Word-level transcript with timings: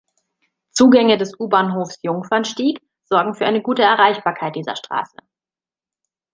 Zugänge 0.71 1.19
des 1.19 1.39
U-Bahnhofs 1.39 1.99
Jungfernstieg 2.01 2.81
sorgen 3.03 3.35
für 3.35 3.45
eine 3.45 3.61
gute 3.61 3.83
Erreichbarkeit 3.83 4.55
dieser 4.55 4.75
Straße. 4.75 5.17